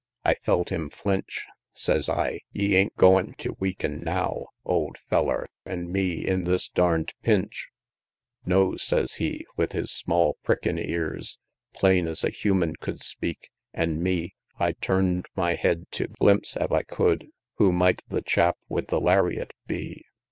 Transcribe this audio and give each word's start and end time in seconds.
I 0.25 0.33
felt 0.33 0.71
him 0.71 0.89
flinch. 0.89 1.45
Sez 1.73 2.09
I, 2.09 2.39
"Ye 2.51 2.75
ain't 2.75 2.95
goin' 2.95 3.35
tew 3.37 3.55
weaken 3.59 3.99
now, 3.99 4.47
Old 4.65 4.97
feller, 4.97 5.47
an' 5.63 5.91
me 5.91 6.25
in 6.27 6.45
this 6.45 6.67
darn'd 6.69 7.13
pinch?" 7.21 7.69
XLIII. 8.45 8.49
"No," 8.49 8.75
sez 8.77 9.13
he, 9.21 9.45
with 9.57 9.73
his 9.73 9.91
small, 9.91 10.37
prickin' 10.43 10.79
ears, 10.79 11.37
Plain 11.75 12.07
es 12.07 12.23
a 12.23 12.31
human 12.31 12.77
could 12.77 12.99
speak; 12.99 13.51
an' 13.75 14.01
me 14.01 14.33
I 14.57 14.71
turn'd 14.71 15.27
my 15.35 15.53
head 15.53 15.83
tew 15.91 16.07
glimpse 16.07 16.57
ef 16.57 16.71
I 16.71 16.81
could, 16.81 17.27
Who 17.57 17.71
might 17.71 18.01
the 18.09 18.23
chap 18.23 18.57
with 18.67 18.87
the 18.87 18.99
lariat 18.99 19.53
be. 19.67 20.03